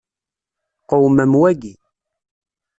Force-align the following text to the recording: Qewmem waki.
Qewmem 0.89 1.31
waki. 1.41 1.71